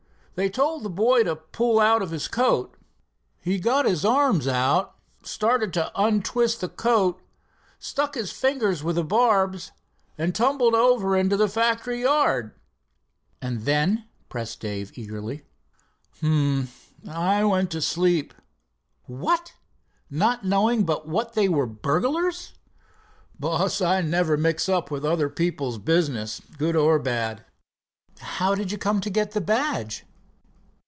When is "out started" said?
4.47-5.71